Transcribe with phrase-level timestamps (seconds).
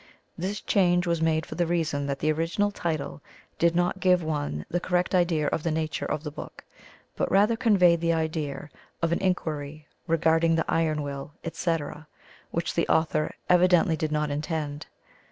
[0.35, 3.21] This change was made for the reason that the original title
[3.59, 6.63] did not give one the correct idea of the nature of the book,
[7.15, 8.71] but rather conveyed the idea
[9.03, 12.07] of an inquiry regarding the "iron will," etc.,
[12.49, 14.87] which the author evidently did not intend.